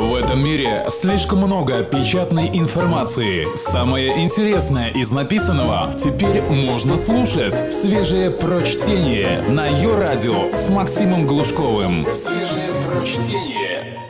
[0.00, 3.54] В этом мире слишком много печатной информации.
[3.54, 7.70] Самое интересное из написанного теперь можно слушать.
[7.70, 12.06] Свежее прочтение на ее радио с Максимом Глушковым.
[12.14, 14.00] Свежее прочтение.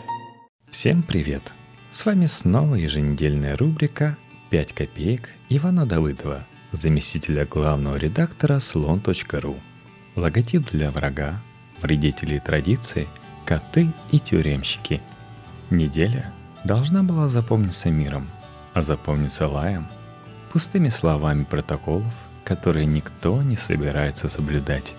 [0.71, 1.53] Всем привет!
[1.91, 4.17] С вами снова еженедельная рубрика
[4.53, 9.57] «5 копеек» Ивана Давыдова, заместителя главного редактора слон.ру.
[10.15, 11.43] Логотип для врага,
[11.83, 13.09] вредителей традиции,
[13.45, 15.03] коты и тюремщики–
[15.71, 16.33] Неделя
[16.65, 18.29] должна была запомниться миром,
[18.75, 19.87] а запомниться лаем,
[20.53, 22.13] пустыми словами протоколов,
[22.45, 24.95] которые никто не собирается соблюдать,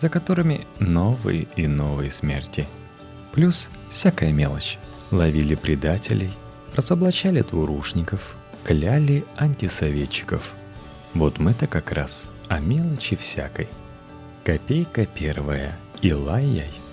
[0.00, 2.66] за которыми новые и новые смерти.
[3.32, 4.78] Плюс всякая мелочь.
[5.12, 6.32] Ловили предателей,
[6.74, 10.52] разоблачали двурушников, кляли антисоветчиков.
[11.14, 13.68] Вот мы-то как раз о мелочи всякой.
[14.42, 16.72] Копейка первая и лай-яй–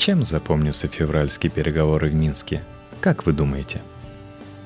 [0.00, 2.62] чем запомнятся февральские переговоры в Минске?
[3.02, 3.82] Как вы думаете?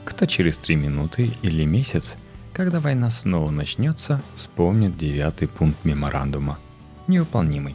[0.05, 2.15] Кто через три минуты или месяц,
[2.53, 6.61] когда война снова начнется, вспомнит девятый пункт меморандума?
[7.09, 7.75] Невыполнимый.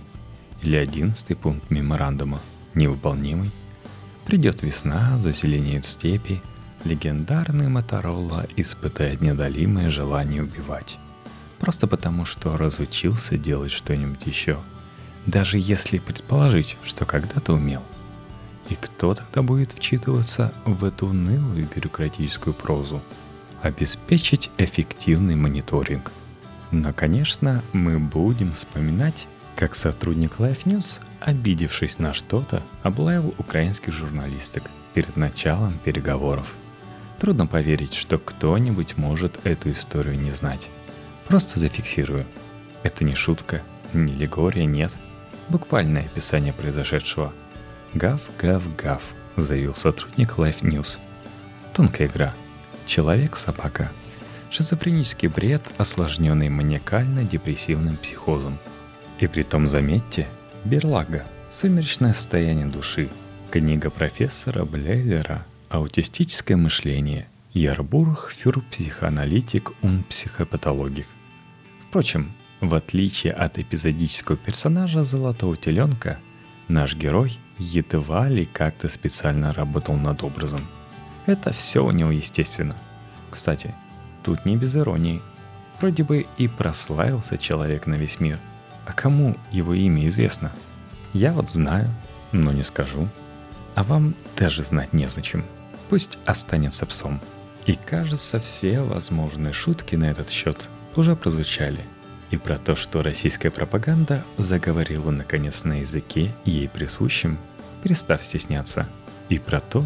[0.62, 2.40] Или одиннадцатый пункт меморандума?
[2.76, 3.52] Невыполнимый.
[4.26, 6.42] Придет весна, зазеленеют степи,
[6.86, 10.98] легендарный Моторолла испытает недолимое желание убивать.
[11.60, 14.60] Просто потому, что разучился делать что-нибудь еще–
[15.26, 17.84] даже если предположить, что когда-то умел.
[18.70, 23.02] И кто тогда будет вчитываться в эту унылую бюрократическую прозу?
[23.62, 26.12] Обеспечить эффективный мониторинг.
[26.72, 34.64] Но, конечно, мы будем вспоминать, как сотрудник Life News, обидевшись на что-то, облаял украинских журналисток
[34.94, 36.54] перед началом переговоров.
[37.20, 40.70] Трудно поверить, что кто-нибудь может эту историю не знать.
[41.28, 42.26] Просто зафиксирую.
[42.84, 43.62] Это не шутка,
[43.94, 44.96] не легория, нет–
[45.50, 47.34] Буквальное описание произошедшего.
[47.94, 49.02] «Гав, гав, гав»,—
[49.36, 51.00] заявил сотрудник Life News.
[51.74, 52.34] Тонкая игра.
[52.86, 53.92] Человек-собака.
[54.52, 58.58] Шизофренический бред, осложненный маниакально-депрессивным психозом.
[59.20, 60.28] И при том, заметьте,
[60.66, 63.10] берлага, сумеречное состояние души,
[63.52, 71.08] книга профессора Блейлера «Аутистическое мышление», Ярбург фюр психоаналитик ун психопатологик.
[71.88, 76.20] Впрочем, в отличие от эпизодического персонажа Золотого Теленка,
[76.68, 80.62] наш герой едва ли как-то специально работал над образом.
[81.26, 82.76] Это все у него естественно.
[83.32, 83.74] Кстати,
[84.24, 85.22] тут не без иронии.
[85.80, 88.38] Вроде бы и прославился человек на весь мир.
[88.86, 90.52] А кому его имя известно?
[91.14, 91.88] Я вот знаю,
[92.32, 93.08] но не скажу.
[93.76, 95.46] А вам даже знать незачем.
[95.90, 97.22] Пусть останется псом.
[97.66, 101.80] И кажется, все возможные шутки на этот счет уже прозвучали–
[102.32, 107.38] и про то, что российская пропаганда заговорила наконец на языке ей присущем,
[107.84, 108.88] перестав стесняться,
[109.30, 109.86] и про то,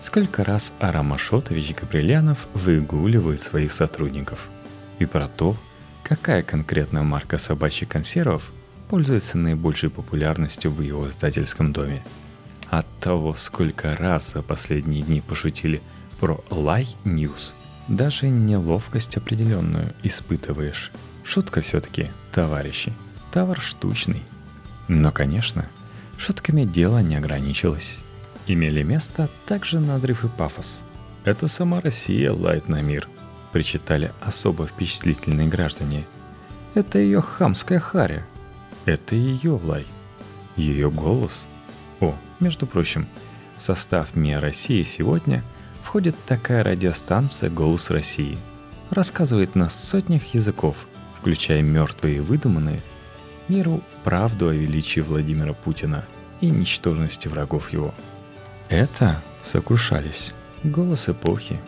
[0.00, 4.48] сколько раз Арам Ашотович Габрилянов выгуливает своих сотрудников,
[4.98, 5.56] и про то,
[6.02, 8.52] какая конкретная марка собачьих консервов
[8.88, 12.04] пользуется наибольшей популярностью в его издательском доме.
[12.70, 15.80] От того, сколько раз за последние дни пошутили
[16.18, 17.52] про Лай News,
[17.86, 20.90] даже неловкость определенную испытываешь–
[21.24, 22.92] Шутка все-таки, товарищи.
[23.32, 24.22] Товар штучный.
[24.88, 25.66] Но, конечно,
[26.18, 27.98] шутками дело не ограничилось.
[28.46, 30.82] Имели место также надрыв и пафос.
[31.24, 33.08] Это сама Россия лает на мир,
[33.52, 36.04] причитали особо впечатлительные граждане.
[36.74, 38.26] Это ее хамская харя.
[38.84, 39.86] Это ее лай.
[40.56, 41.46] Ее голос.
[42.00, 43.08] О, между прочим,
[43.56, 45.42] в состав МИА России сегодня
[45.82, 48.38] входит такая радиостанция «Голос России».
[48.90, 50.76] Рассказывает на сотнях языков–
[51.24, 52.82] включая мертвые и выдуманные,
[53.48, 56.04] миру правду о величии Владимира Путина
[56.42, 57.94] и ничтожности врагов его.
[58.68, 60.34] Это сокрушались.
[60.64, 61.58] Голос эпохи.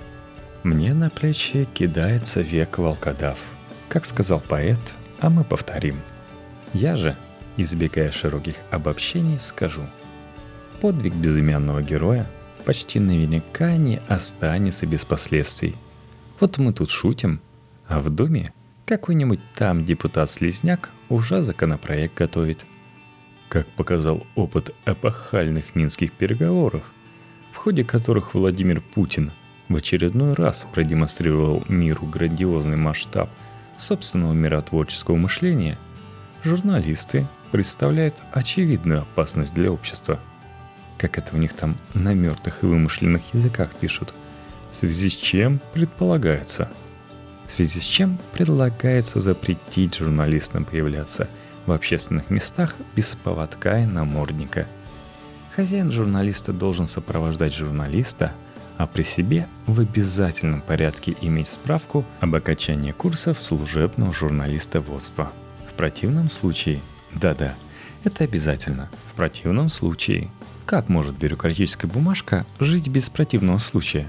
[0.62, 3.38] Мне на плечи кидается век волкодав.
[3.88, 4.78] Как сказал поэт,
[5.20, 6.02] а мы повторим.
[6.74, 7.16] Я же,
[7.56, 9.86] избегая широких обобщений, скажу.
[10.82, 12.26] Подвиг безымянного героя
[12.66, 15.76] почти наверняка не останется без последствий.
[16.40, 17.40] Вот мы тут шутим,
[17.88, 18.52] а в доме
[18.86, 22.64] какой-нибудь там депутат-слизняк уже законопроект готовит.
[23.48, 26.82] Как показал опыт эпохальных минских переговоров,
[27.52, 29.32] в ходе которых Владимир Путин
[29.68, 33.28] в очередной раз продемонстрировал миру грандиозный масштаб
[33.76, 35.78] собственного миротворческого мышления,
[36.44, 40.20] журналисты представляют очевидную опасность для общества.
[40.96, 44.14] Как это у них там на мертвых и вымышленных языках пишут.
[44.70, 46.70] В связи с чем предполагается–
[47.46, 51.28] в связи с чем предлагается запретить журналистам появляться
[51.66, 54.66] в общественных местах без поводка и намордника.
[55.54, 58.32] Хозяин журналиста должен сопровождать журналиста
[58.76, 65.32] а при себе в обязательном порядке иметь справку об окончании курсов служебного журналистоводства.
[65.68, 66.80] В противном случае,
[67.14, 67.54] да-да,
[68.04, 68.90] это обязательно.
[69.10, 70.30] В противном случае,
[70.64, 74.08] как может бюрократическая бумажка жить без противного случая?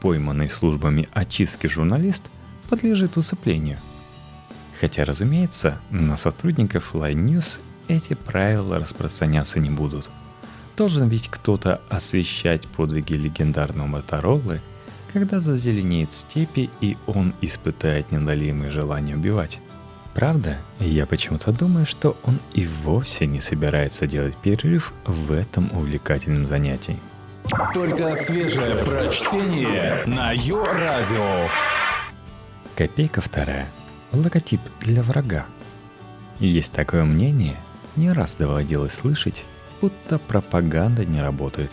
[0.00, 2.24] Пойманный службами очистки журналист
[2.68, 3.78] подлежит усыплению.
[4.80, 10.10] Хотя, разумеется, на сотрудников Line News эти правила распространяться не будут–
[10.76, 14.60] Должен ведь кто-то освещать подвиги легендарного Мотороллы,
[15.12, 19.60] когда зазеленеют степи и он испытает недолимое желание убивать.
[20.14, 26.46] Правда, я почему-то думаю, что он и вовсе не собирается делать перерыв в этом увлекательном
[26.46, 26.98] занятии.
[27.72, 31.48] Только свежее прочтение на Йо-Радио.
[32.76, 33.66] Копейка вторая.
[34.12, 35.46] Логотип для врага.
[36.40, 37.56] Есть такое мнение,
[37.96, 39.46] не раз доводилось слышать,
[39.80, 41.72] будто пропаганда не работает.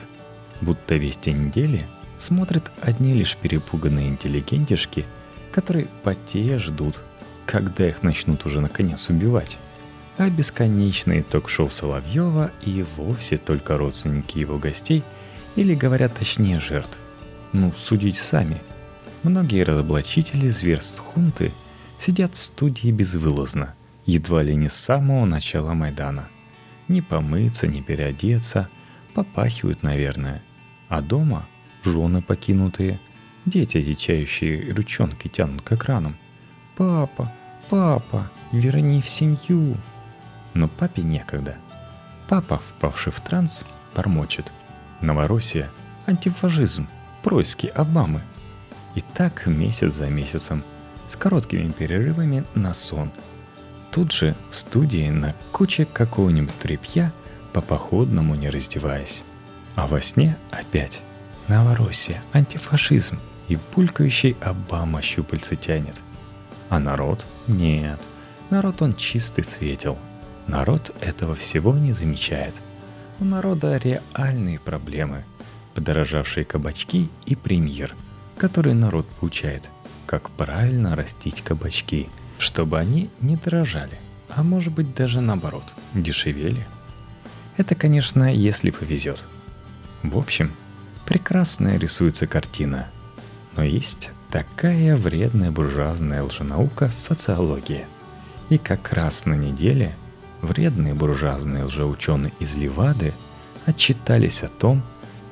[0.61, 1.85] Будто весь день недели
[2.19, 5.05] смотрят одни лишь перепуганные интеллигентишки,
[5.51, 6.97] которые потея ждут,
[7.45, 9.57] когда их начнут уже наконец убивать.
[10.17, 15.03] А бесконечные ток-шоу Соловьева и вовсе только родственники его гостей,
[15.57, 16.97] или говорят точнее жертв.
[17.51, 18.61] Ну, судите сами.
[19.23, 21.53] Многие разоблачители зверств хунты
[21.97, 23.73] сидят в студии безвылазно,
[24.05, 26.27] едва ли не с самого начала Майдана.
[26.89, 28.67] Не помыться, не переодеться.
[29.13, 30.43] Попахивают, наверное.
[30.89, 31.47] А дома
[31.83, 32.99] жены покинутые.
[33.45, 36.17] Дети, дичающие ручонки тянут к экранам.
[36.75, 37.31] «Папа,
[37.69, 39.77] папа, верни в семью!»
[40.53, 41.55] Но папе некогда.
[42.27, 43.65] Папа, впавший в транс,
[43.95, 44.51] бормочет.
[45.01, 45.69] Новороссия,
[46.07, 46.87] антифашизм,
[47.21, 48.21] происки Обамы.
[48.95, 50.63] И так месяц за месяцем,
[51.07, 53.12] с короткими перерывами на сон–
[53.94, 57.13] тут же студии на куче какого-нибудь тряпья,
[57.54, 59.24] по походному не раздеваясь.
[59.75, 61.01] А во сне опять
[61.48, 66.00] Новороссия, антифашизм и булькающий Обама щупальца тянет.
[66.69, 67.24] А народ?
[67.48, 68.00] Нет.
[68.50, 69.98] Народ он чистый светил.
[70.48, 72.56] Народ этого всего не замечает.
[73.19, 75.24] У народа реальные проблемы.
[75.75, 77.95] Подорожавшие кабачки и премьер,
[78.38, 79.69] который народ получает.
[80.06, 82.09] Как правильно растить кабачки–
[82.44, 83.97] чтобы они не дорожали,
[84.30, 85.63] а может быть даже наоборот,
[85.94, 86.68] дешевели.
[87.56, 89.24] Это, конечно, если повезет.
[90.01, 90.51] В общем,
[91.06, 92.89] прекрасная рисуется картина.
[93.56, 97.85] Но есть такая вредная буржуазная лженаука социология.
[98.50, 99.95] И как раз на неделе
[100.41, 103.13] вредные буржуазные лжеученые из Левады
[103.65, 104.83] отчитались о том,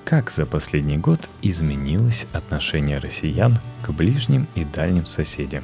[0.06, 5.64] как за последний год изменилось отношение россиян к ближним и дальним соседям.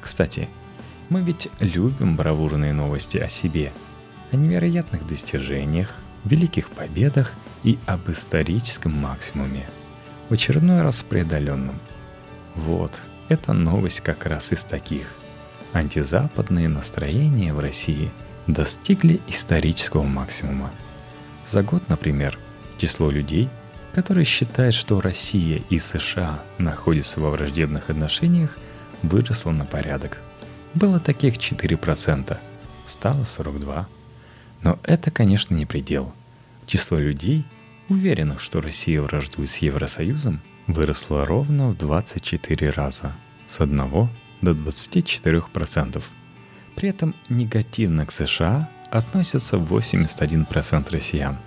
[0.00, 0.48] Кстати,
[1.08, 3.72] мы ведь любим бравурные новости о себе,
[4.32, 5.94] о невероятных достижениях,
[6.24, 7.32] великих победах
[7.62, 9.66] и об историческом максимуме,
[10.28, 11.78] в очередной раз преодоленном.
[12.54, 12.98] Вот,
[13.28, 15.06] эта новость как раз из таких.
[15.72, 18.10] Антизападные настроения в России
[18.46, 20.70] достигли исторического максимума.
[21.46, 22.38] За год, например,
[22.78, 23.48] число людей,
[23.94, 28.56] которые считают, что Россия и США находятся во враждебных отношениях,
[29.02, 30.18] выросло на порядок–
[30.74, 32.36] было таких 4%,
[32.86, 33.86] стало 42%.
[34.62, 36.12] Но это, конечно, не предел.
[36.66, 37.44] Число людей,
[37.88, 43.12] уверенных, что Россия враждует с Евросоюзом, выросло ровно в 24 раза,
[43.46, 43.76] с 1
[44.40, 46.02] до 24%.
[46.74, 51.38] При этом негативно к США относятся 81% россиян.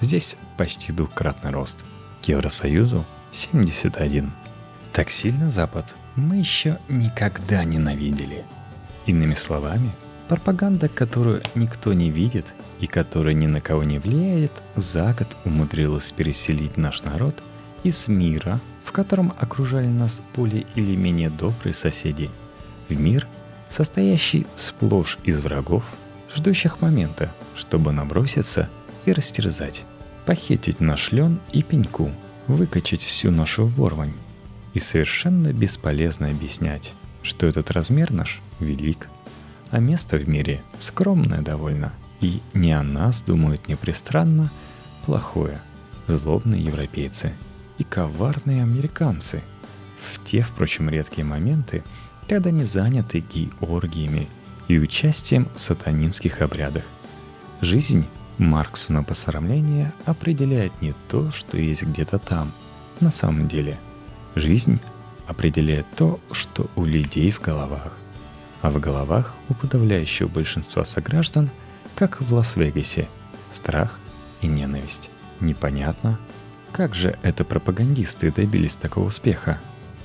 [0.00, 1.84] Здесь почти двукратный рост.
[2.22, 4.30] К Евросоюзу 71.
[4.92, 8.44] Так сильно Запад мы еще никогда ненавидели–
[9.06, 9.90] Иными словами,
[10.28, 12.46] пропаганда, которую никто не видит
[12.80, 17.42] и которая ни на кого не влияет, за год умудрилась переселить наш народ
[17.82, 22.30] из мира, в котором окружали нас более или менее добрые соседи,
[22.88, 23.26] в мир,
[23.68, 25.84] состоящий сплошь из врагов,
[26.34, 28.70] ждущих момента, чтобы наброситься
[29.06, 29.84] и растерзать,
[30.26, 32.10] похитить наш лен и пеньку,
[32.46, 34.12] выкачать всю нашу ворвань.
[34.72, 39.08] И совершенно бесполезно объяснять, что этот размер наш велик,
[39.70, 44.50] а место в мире скромное довольно, и не о нас думают непристранно
[45.04, 45.60] плохое,
[46.06, 47.32] злобные европейцы
[47.78, 49.42] и коварные американцы.
[49.98, 51.82] В те, впрочем, редкие моменты,
[52.28, 54.28] когда не заняты гей-оргиями
[54.68, 56.84] и участием в сатанинских обрядах.
[57.60, 58.06] Жизнь
[58.38, 62.52] Марксу на посрамление определяет не то, что есть где-то там,
[63.00, 63.78] на самом деле.
[64.34, 64.80] Жизнь
[65.26, 67.92] определяет то, что у людей в головах.
[68.62, 71.50] А в головах у подавляющего большинства сограждан,
[71.94, 73.08] как в Лас-Вегасе,
[73.52, 73.98] страх
[74.40, 75.10] и ненависть.
[75.40, 76.18] Непонятно,
[76.72, 79.60] Как же это пропагандисты добились такого успеха?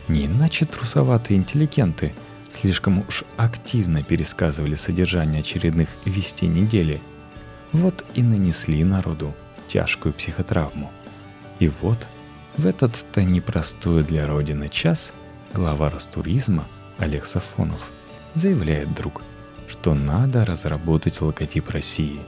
[0.08, 2.14] Не иначе трусоватые интеллигенты
[2.52, 7.02] слишком уж активно пересказывали содержание очередных вестей недели.
[7.72, 9.34] Вот и нанесли народу
[9.68, 10.92] тяжкую психотравму.
[11.60, 11.98] И вот
[12.58, 15.14] в этот-то непростой для Родины час
[15.54, 16.66] глава Ростуризма
[16.98, 17.92] Олег Сафонов
[18.34, 19.22] заявляет вдруг,
[19.68, 22.20] что надо разработать логотип России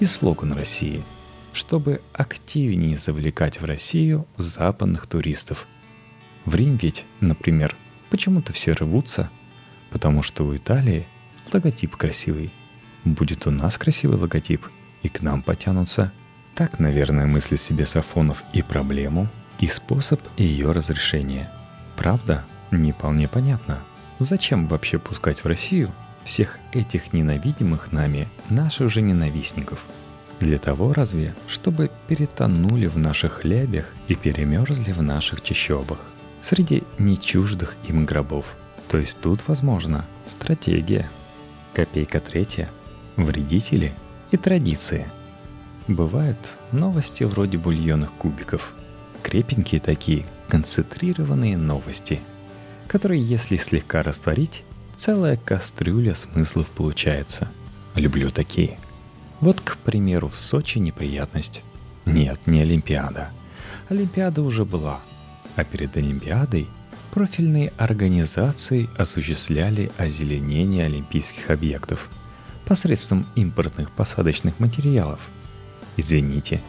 [0.00, 1.02] и слоган России,
[1.52, 5.66] чтобы активнее завлекать в Россию западных туристов.
[6.44, 7.74] В Рим ведь, например,
[8.10, 9.30] почему-то все рвутся,
[9.90, 11.06] потому что у Италии
[11.52, 12.52] логотип красивый.
[13.04, 14.66] Будет у нас красивый логотип,
[15.02, 16.12] и к нам потянутся.
[16.54, 19.28] Так, наверное, мыслит себе Сафонов и проблему,
[19.58, 21.50] и способ ее разрешения.
[21.96, 23.80] Правда, не вполне понятно,
[24.18, 25.90] зачем вообще пускать в Россию
[26.24, 29.84] всех этих ненавидимых нами наших же ненавистников.
[30.38, 35.98] Для того разве, чтобы перетонули в наших хлебях и перемерзли в наших чащобах,
[36.40, 38.46] среди нечуждых им гробов.
[38.88, 41.08] То есть тут, возможно, стратегия.
[41.74, 42.70] Копейка третья.
[43.16, 43.92] Вредители
[44.30, 45.08] и традиции.
[45.88, 46.38] Бывают
[46.72, 48.74] новости вроде бульонных кубиков.
[49.22, 52.20] Крепенькие такие, концентрированные новости,
[52.86, 54.64] которые, если слегка растворить,
[54.96, 57.48] целая кастрюля смыслов получается.
[57.94, 58.78] Люблю такие.
[59.40, 61.62] Вот, к примеру, в Сочи неприятность.
[62.04, 63.30] Нет, не Олимпиада.
[63.88, 65.00] Олимпиада уже была.
[65.56, 66.68] А перед Олимпиадой
[67.10, 72.08] профильные организации осуществляли озеленение олимпийских объектов
[72.70, 75.18] посредством импортных посадочных материалов.
[75.96, 76.62] Извините,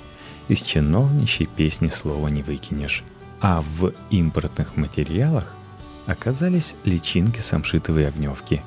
[0.48, 3.04] из чиновничьей песни слова не выкинешь.
[3.40, 5.54] А в импортных материалах
[6.08, 8.64] оказались личинки самшитовой огневки,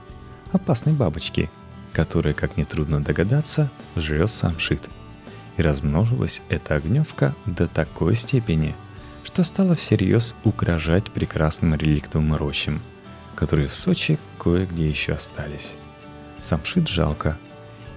[0.52, 1.50] опасной бабочки,
[1.92, 4.88] которая, как нетрудно догадаться, жрет самшит.
[5.56, 8.76] И размножилась эта огневка до такой степени,
[9.24, 12.80] что стала всерьез угрожать прекрасным реликтовым рощам,
[13.34, 15.74] которые в Сочи кое-где еще остались.
[16.44, 17.38] Самшит жалко,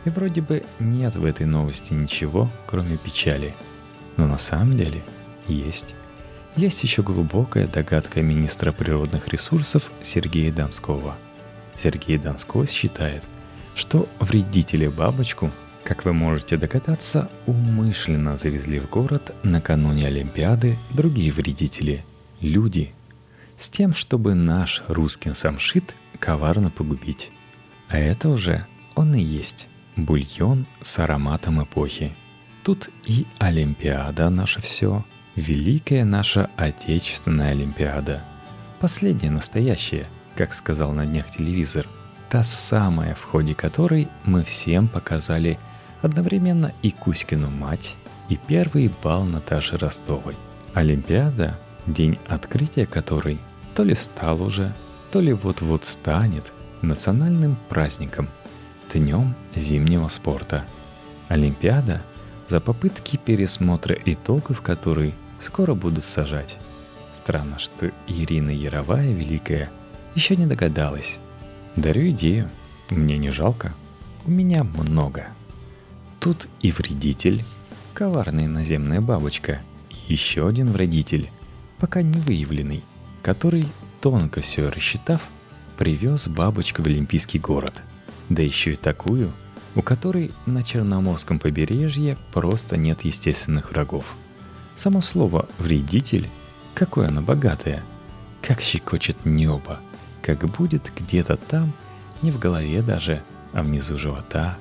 [0.05, 3.53] и вроде бы нет в этой новости ничего, кроме печали.
[4.15, 5.03] Но на самом деле
[5.49, 5.93] есть.
[6.55, 11.15] Есть еще глубокая догадка министра природных ресурсов Сергея Донского.
[11.77, 13.21] Сергей Донской считает,
[13.75, 15.51] что вредители бабочку,
[15.83, 22.05] как вы можете догадаться, умышленно завезли в город накануне Олимпиады другие вредители–
[22.39, 22.93] люди,
[23.57, 27.29] с тем, чтобы наш русский самшит коварно погубить.
[27.89, 28.65] А это уже
[28.95, 32.15] он и есть бульон с ароматом эпохи.
[32.63, 35.05] Тут и Олимпиада наше все–
[35.37, 38.23] Великая наша Отечественная Олимпиада.
[38.79, 41.87] Последняя настоящая, как сказал на днях телевизор.
[42.31, 45.59] Та самая, в ходе которой мы всем показали
[46.01, 47.97] одновременно и Кузькину мать,
[48.29, 50.35] и первый бал Наташи Ростовой.
[50.73, 53.37] Олимпиада, день открытия которой
[53.75, 54.73] то ли стал уже,
[55.11, 58.29] то ли вот-вот станет национальным праздником,
[58.93, 60.65] днем зимнего спорта.
[61.27, 62.01] Олимпиада
[62.47, 66.57] за попытки пересмотра итогов которой скоро буду сажать.
[67.13, 69.69] Странно, что Ирина Яровая Великая
[70.15, 71.19] еще не догадалась.
[71.75, 72.49] Дарю идею.
[72.89, 73.73] Мне не жалко.
[74.25, 75.27] У меня много.
[76.19, 77.43] Тут и вредитель,
[77.93, 81.29] коварная наземная бабочка, и еще один вредитель,
[81.79, 82.83] пока не выявленный,
[83.21, 83.67] который,
[84.01, 85.21] тонко все рассчитав,
[85.77, 87.81] привез бабочку в Олимпийский город.
[88.29, 89.31] Да еще и такую,
[89.75, 94.15] у которой на Черноморском побережье просто нет естественных врагов–
[94.77, 96.29] Само слово «вредитель»
[96.75, 97.83] какое оно богатое,
[98.43, 99.79] как щекочет небо,
[100.21, 101.73] как будет где-то там,
[102.21, 104.55] не в голове даже, а внизу живота,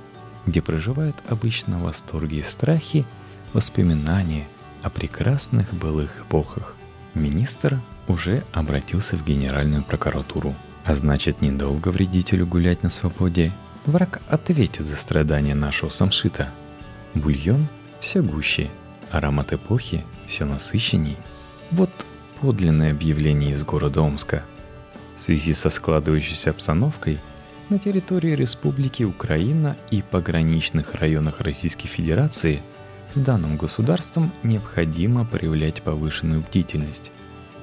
[0.47, 3.05] где проживают обычно восторги и страхи,
[3.53, 4.49] воспоминания
[4.81, 6.75] о прекрасных былых эпохах.
[7.13, 10.55] Министр уже обратился в Генеральную прокуратуру.
[10.87, 13.53] А значит, недолго вредителю гулять на свободе.
[13.85, 16.49] Враг ответит за страдания нашего самшита.
[17.15, 17.67] Бульон
[18.01, 18.71] все гуще–
[19.11, 21.17] Аромат эпохи все насыщенней.
[21.71, 21.91] Вот
[22.41, 24.45] подлинное объявление из города Омска.
[25.17, 27.19] В связи со складывающейся обстановкой
[27.69, 32.63] на территории Республики Украина и пограничных районах Российской Федерации
[33.13, 37.11] с данным государством необходимо проявлять повышенную бдительность,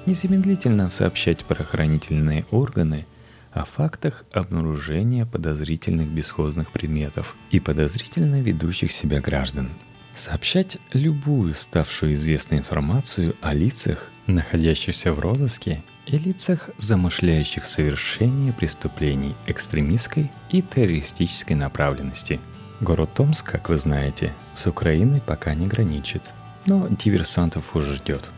[0.06, 3.06] незамедлительно сообщать правоохранительные органы
[3.54, 9.70] о фактах обнаружения подозрительных бесхозных предметов и подозрительно ведущих себя граждан–
[10.16, 19.36] Сообщать любую ставшую известной информацию о лицах, находящихся в розыске, и лицах, замышляющих совершение преступлений
[19.48, 22.40] экстремистской и террористической направленности.
[22.80, 26.32] Город Томск, как вы знаете, с Украиной пока не граничит.
[26.66, 28.30] но диверсантов уже ждет.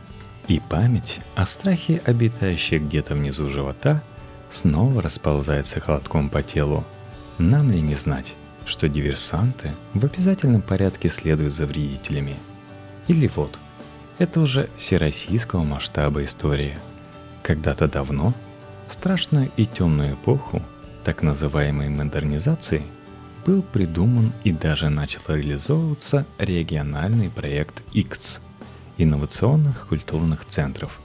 [0.47, 4.03] И память о страхе, обитающей где-то внизу живота,
[4.55, 6.83] снова расползается холодком по телу.
[7.37, 8.35] Нам ли не знать,
[8.65, 12.37] что диверсанты в обязательном порядке следуют за вредителями?
[13.07, 13.59] Или вот,
[14.17, 16.79] это уже всероссийского масштаба история.
[17.43, 18.33] Когда-то давно,
[18.87, 20.61] страшную и темную эпоху
[21.03, 22.81] так называемой модернизации,
[23.45, 28.39] был придуман и даже начал реализовываться региональный проект ИКЦ–
[28.97, 30.99] инновационных культурных центров.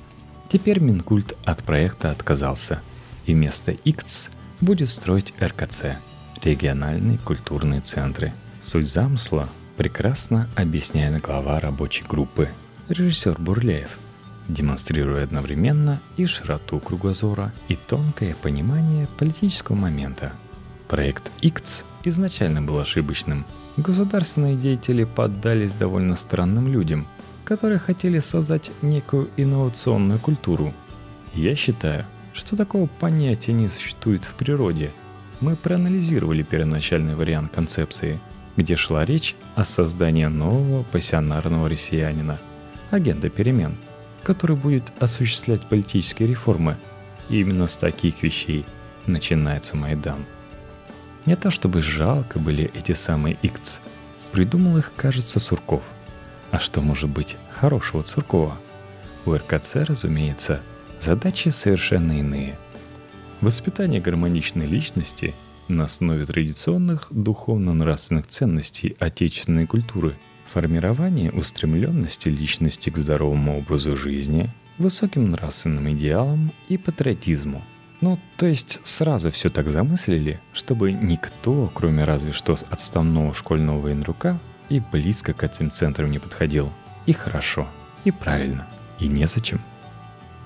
[0.48, 2.80] Теперь Минкульт от проекта отказался,
[3.26, 5.96] и вместо ИКЦ будет строить РКЦ–
[6.42, 8.32] региональные культурные центры.
[8.60, 12.48] Суть замысла прекрасно объясняет глава рабочей группы,
[12.88, 13.98] режиссер Бурлеев–
[14.50, 20.32] демонстрируя одновременно и широту кругозора, и тонкое понимание политического момента.
[20.88, 23.46] Проект ИКЦ изначально был ошибочным.
[23.76, 27.06] Государственные деятели поддались довольно странным людям,
[27.44, 30.74] которые хотели создать некую инновационную культуру.
[31.32, 34.90] Я считаю, что такого понятия не существует в природе.
[35.40, 38.20] Мы проанализировали первоначальный вариант концепции,
[38.56, 42.38] где шла речь о создании нового пассионарного россиянина,
[42.90, 43.76] агента перемен–
[44.22, 46.76] который будет осуществлять политические реформы.
[47.28, 48.64] И именно с таких вещей
[49.06, 50.24] начинается Майдан.
[51.26, 53.78] Не то чтобы жалко были эти самые икц.
[54.32, 55.82] Придумал их, кажется, Сурков.
[56.50, 58.56] А что может быть хорошего Цуркова?
[59.26, 60.60] У РКЦ, разумеется,
[61.00, 62.58] задачи совершенно иные.
[63.40, 65.34] Воспитание гармоничной личности
[65.68, 70.16] на основе традиционных духовно-нравственных ценностей отечественной культуры–
[70.52, 77.62] Формирование устремленности личности к здоровому образу жизни, высоким нравственным идеалам и патриотизму.
[78.00, 84.40] Ну, то есть сразу все так замыслили, чтобы никто, кроме разве что отставного школьного военрука,
[84.68, 86.72] и близко к этим центрам не подходил.
[87.06, 87.68] И хорошо,
[88.02, 88.66] и правильно,
[88.98, 89.60] и незачем.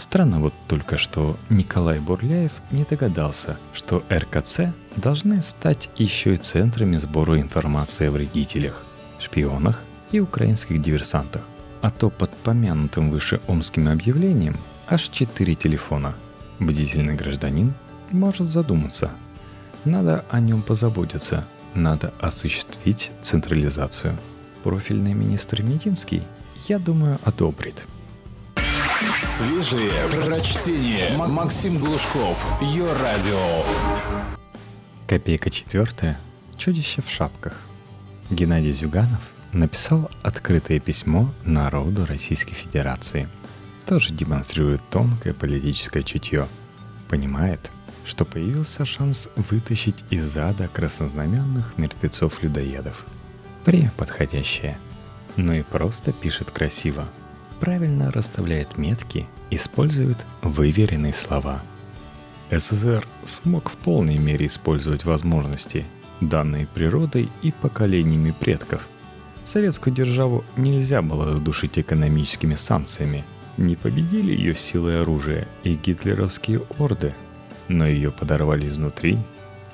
[0.05, 6.99] Странно вот только, что Николай Бурляев не догадался, что РКЦ должны стать еще и центрами
[6.99, 8.85] сбора информации о вредителях,
[9.19, 11.41] шпионах и украинских диверсантах.
[11.81, 16.15] А то под помянутым выше омским объявлением аж четыре телефона.
[16.59, 17.73] Бдительный гражданин
[18.11, 19.11] может задуматься.
[19.87, 24.19] Надо о нем позаботиться, надо осуществить централизацию.
[24.65, 26.23] Профильный министр Мединский,
[26.69, 27.87] я думаю, одобрит.
[29.37, 31.17] Свежие прочтение.
[31.17, 32.47] Максим Глушков.
[32.63, 33.65] Ее радио.
[35.09, 36.21] Копейка четвертая.
[36.57, 37.55] Чудище в шапках.
[38.31, 39.19] Геннадий Зюганов
[39.51, 43.29] написал открытое письмо народу Российской Федерации.
[43.87, 46.47] Тоже демонстрирует тонкое политическое чутье.
[47.09, 47.73] Понимает,
[48.05, 53.05] что появился шанс вытащить из ада краснознаменных мертвецов-людоедов.
[53.67, 54.79] Время подходящее.
[55.37, 57.09] Но и просто пишет красиво.
[57.61, 61.63] Правильно расставляет метки, использует выверенные слова.
[62.51, 65.85] СССР смог в полной мере использовать возможности,
[66.21, 68.89] данные природой и поколениями предков–
[69.45, 73.25] Советскую державу нельзя было задушить экономическими санкциями.
[73.59, 77.15] Не победили ее силой оружия и гитлеровские орды,
[77.69, 79.19] но ее подорвали изнутри,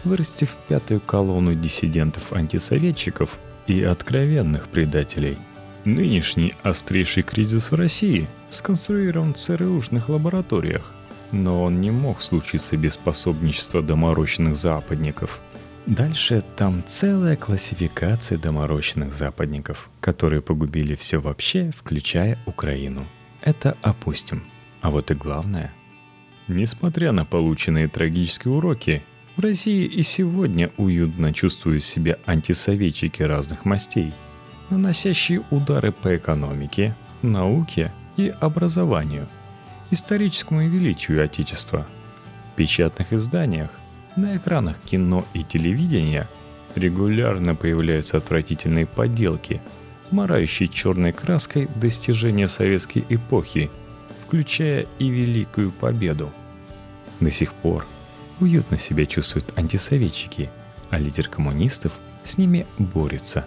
[0.05, 3.38] вырастив пятую колонну диссидентов-антисоветчиков
[3.69, 5.38] и откровенных предателей.
[5.85, 10.93] Нынешний острейший кризис в России сконструирован в ЦРУшных лабораториях,
[11.33, 15.40] но он не мог случиться без пособничества доморощенных западников–
[15.87, 23.07] Дальше там целая классификация доморощенных западников, которые погубили все вообще, включая Украину.
[23.40, 24.45] Это опустим.
[24.83, 25.73] А вот и главное.
[26.49, 29.03] Несмотря на полученные трагические уроки,
[29.37, 34.12] в России и сегодня уютно чувствуют себя антисоветчики разных мастей,
[34.71, 39.29] наносящие удары по экономике, науке и образованию,
[39.91, 41.87] историческому величию Отечества.
[42.53, 43.71] В печатных изданиях
[44.17, 46.27] на экранах кино и телевидения
[46.75, 49.61] регулярно появляются отвратительные подделки,
[50.11, 53.71] марающие черной краской достижения советской эпохи,
[54.27, 56.31] включая и Великую Победу.
[57.21, 57.87] До сих пор
[58.41, 60.51] уютно себя чувствуют антисоветчики,
[60.91, 61.93] а лидер коммунистов
[62.25, 63.45] с ними борется.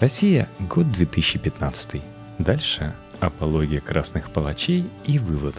[0.00, 2.02] Россия, год 2015.
[2.38, 5.54] Дальше апология красных палачей и вывод.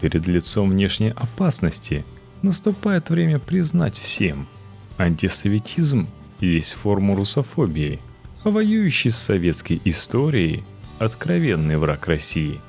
[0.00, 2.04] Перед лицом внешней опасности–
[2.42, 4.46] наступает время признать всем.
[4.98, 6.08] Антисоветизм
[6.40, 8.00] есть форма русофобии,
[8.44, 10.64] а воюющий с советской историей–
[10.98, 12.60] откровенный враг России.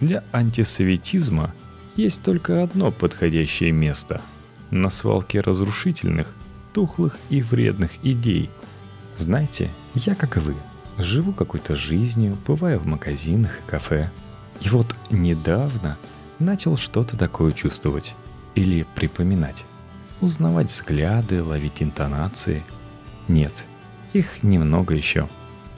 [0.00, 1.52] Для антисоветизма
[1.96, 4.22] есть только одно подходящее место–
[4.70, 6.32] на свалке разрушительных,
[6.72, 8.48] тухлых и вредных идей.
[9.20, 10.54] Знаете, я, как и вы,
[10.96, 14.10] живу какой-то жизнью, бываю в магазинах и кафе.
[14.62, 15.98] И вот недавно
[16.38, 18.16] начал что-то такое чувствовать
[18.54, 19.66] или припоминать.
[20.22, 22.62] Узнавать взгляды, ловить интонации.
[23.28, 23.52] Нет,
[24.14, 25.28] их немного еще.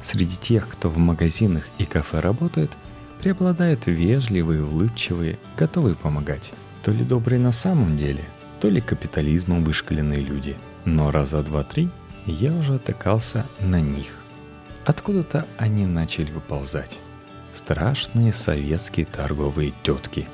[0.04, 2.70] Среди тех, кто в магазинах и кафе работает,
[3.20, 6.52] преобладают вежливые, улыбчивые, готовые помогать.
[6.84, 8.22] То ли добрые на самом деле,
[8.60, 10.56] то ли капитализмом вышкаленные люди.
[10.84, 11.90] Но раза два-три
[12.26, 14.14] я уже отыкался на них.
[14.84, 16.98] Откуда-то они начали выползать.
[17.52, 20.26] Страшные советские торговые тетки,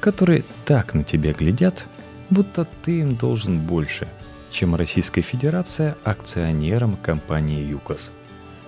[0.00, 1.86] которые так на тебя глядят,
[2.30, 4.08] будто ты им должен больше,
[4.50, 8.10] чем Российская Федерация акционерам компании ЮКОС.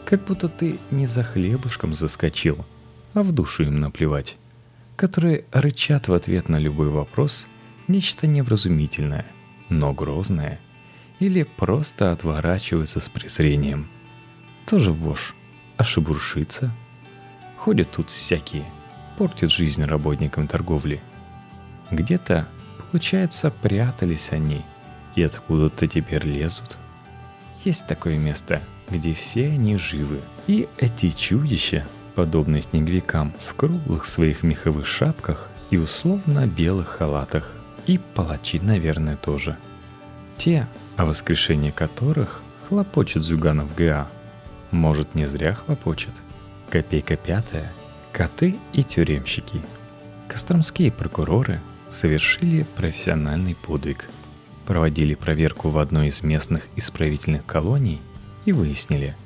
[0.04, 2.64] Как будто ты не за хлебушком заскочил,
[3.14, 4.36] а в душу им наплевать.
[4.96, 7.46] Которые рычат в ответ на любой вопрос
[7.88, 9.26] нечто невразумительное,
[9.68, 10.60] но грозное.
[11.18, 13.88] Или просто отворачиваются с презрением.
[14.66, 15.34] Тоже вошь,
[15.76, 16.70] а шебуршится.
[17.56, 18.64] Ходят тут всякие,
[19.16, 21.00] портят жизнь работникам торговли.
[21.90, 22.46] Где-то
[22.90, 24.62] Получается, прятались они,
[25.14, 26.76] и откуда-то теперь лезут.
[27.64, 30.20] Есть такое место, где все они живы.
[30.46, 37.52] И эти чудища, подобные снеговикам, в круглых своих меховых шапках и условно белых халатах.
[37.86, 39.58] И палачи, наверное, тоже.
[40.38, 44.08] Те, о воскрешении которых хлопочет Зюганов ГА.
[44.70, 46.14] Может, не зря хлопочет.
[46.70, 47.70] Копейка пятая.
[48.12, 49.60] Коты и тюремщики.
[50.28, 54.08] Костромские прокуроры– совершили профессиональный подвиг.
[54.66, 58.00] Проводили проверку в одной из местных исправительных колоний
[58.44, 59.16] и выяснили,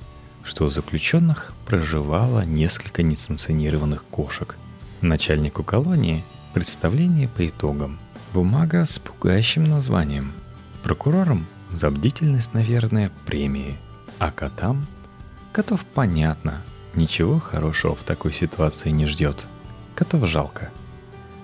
[0.45, 4.57] что у заключенных проживало несколько несанкционированных кошек.
[5.01, 7.99] Начальнику колонии представление по итогам.
[8.33, 10.33] Бумага с пугающим названием.
[10.83, 13.77] Прокурорам за бдительность, наверное, премии.
[14.19, 14.87] А котам?
[15.53, 16.63] Котов понятно,
[16.95, 19.47] ничего хорошего в такой ситуации не ждет.
[19.95, 20.71] Котов жалко–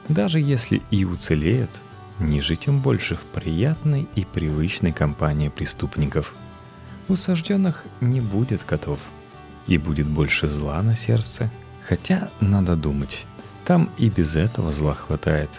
[0.08, 1.70] даже если и уцелеют,
[2.18, 6.34] не жить им больше в приятной и привычной компании преступников.
[7.08, 8.98] У сожденных не будет котов,
[9.66, 11.50] и будет больше зла на сердце.
[11.86, 13.26] Хотя, надо думать,
[13.64, 15.50] там и без этого зла хватает,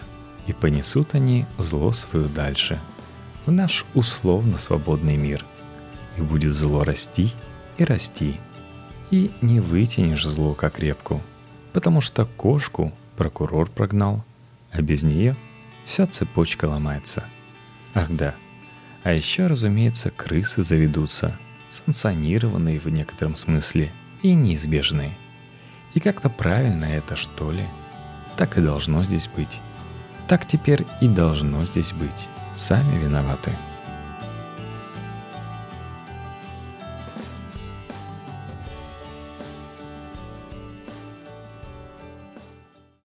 [0.47, 2.79] и понесут они зло свое дальше,
[3.49, 5.45] в наш условно свободный мир.
[6.17, 7.31] И будет зло расти
[7.77, 8.35] и расти.
[9.11, 11.21] И не вытянешь зло как репку,
[11.73, 14.23] потому что кошку прокурор прогнал–
[14.71, 15.35] а без нее
[15.85, 17.23] вся цепочка ломается.
[17.93, 18.35] Ах да,
[19.03, 21.37] а еще, разумеется, крысы заведутся,
[21.69, 25.17] санкционированные в некотором смысле и неизбежные.
[25.93, 27.63] И как-то правильно это, что ли?
[28.37, 29.59] Так и должно здесь быть.
[30.27, 32.27] Так теперь и должно здесь быть.
[32.59, 33.55] Сами виноваты.